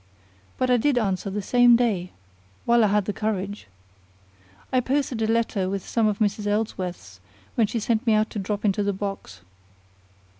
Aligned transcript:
But 0.57 0.71
I 0.71 0.77
did 0.77 0.97
answer 0.97 1.29
the 1.29 1.43
same 1.43 1.75
day, 1.75 2.09
while 2.65 2.83
I 2.83 2.87
had 2.87 3.05
the 3.05 3.13
courage. 3.13 3.67
I 4.73 4.79
posted 4.79 5.21
a 5.21 5.27
letter 5.27 5.69
with 5.69 5.87
some 5.87 6.07
of 6.07 6.17
Mrs. 6.17 6.47
Ellsworth's, 6.47 7.19
which 7.53 7.69
she 7.69 7.79
sent 7.79 8.07
me 8.07 8.13
out 8.15 8.31
to 8.31 8.39
drop 8.39 8.65
into 8.65 8.81
the 8.81 8.93
box. 8.93 9.41